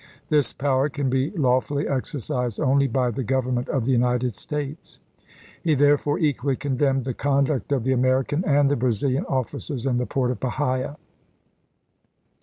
[0.29, 4.99] This power can be lawfully exercised only by the Government of the United States."
[5.61, 9.97] He therefore equally condemned the conduct of the American and the Brazilian offi cers in
[9.99, 10.97] the port of Bahia.